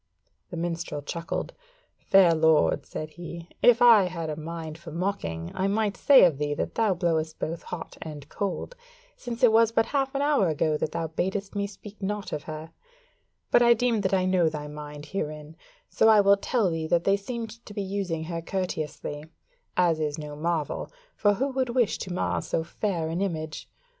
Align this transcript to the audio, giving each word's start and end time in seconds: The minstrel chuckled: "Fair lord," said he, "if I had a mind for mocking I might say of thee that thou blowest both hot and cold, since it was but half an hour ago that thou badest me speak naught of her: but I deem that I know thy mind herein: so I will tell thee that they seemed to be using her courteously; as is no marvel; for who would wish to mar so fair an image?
The 0.49 0.57
minstrel 0.57 1.03
chuckled: 1.03 1.53
"Fair 1.99 2.33
lord," 2.33 2.87
said 2.87 3.11
he, 3.11 3.49
"if 3.61 3.83
I 3.83 4.05
had 4.05 4.31
a 4.31 4.35
mind 4.35 4.79
for 4.79 4.89
mocking 4.91 5.51
I 5.53 5.67
might 5.67 5.95
say 5.95 6.23
of 6.25 6.39
thee 6.39 6.55
that 6.55 6.73
thou 6.73 6.95
blowest 6.95 7.37
both 7.37 7.61
hot 7.61 7.99
and 8.01 8.27
cold, 8.27 8.75
since 9.15 9.43
it 9.43 9.51
was 9.51 9.71
but 9.71 9.85
half 9.85 10.15
an 10.15 10.23
hour 10.23 10.47
ago 10.47 10.75
that 10.75 10.91
thou 10.93 11.05
badest 11.05 11.53
me 11.53 11.67
speak 11.67 12.01
naught 12.01 12.31
of 12.33 12.41
her: 12.45 12.71
but 13.51 13.61
I 13.61 13.75
deem 13.75 14.01
that 14.01 14.11
I 14.15 14.25
know 14.25 14.49
thy 14.49 14.67
mind 14.67 15.05
herein: 15.05 15.55
so 15.87 16.09
I 16.09 16.19
will 16.19 16.35
tell 16.35 16.71
thee 16.71 16.87
that 16.87 17.03
they 17.03 17.15
seemed 17.15 17.63
to 17.67 17.71
be 17.71 17.83
using 17.83 18.23
her 18.23 18.41
courteously; 18.41 19.25
as 19.77 19.99
is 19.99 20.17
no 20.17 20.35
marvel; 20.35 20.91
for 21.15 21.35
who 21.35 21.49
would 21.49 21.69
wish 21.69 21.99
to 21.99 22.11
mar 22.11 22.41
so 22.41 22.63
fair 22.63 23.07
an 23.09 23.21
image? 23.21 23.69